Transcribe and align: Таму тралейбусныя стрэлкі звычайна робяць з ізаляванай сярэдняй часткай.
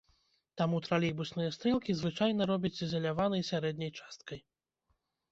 Таму 0.59 0.77
тралейбусныя 0.85 1.49
стрэлкі 1.57 1.95
звычайна 1.99 2.47
робяць 2.51 2.71
з 2.77 2.81
ізаляванай 2.87 3.43
сярэдняй 3.51 3.91
часткай. 3.99 4.39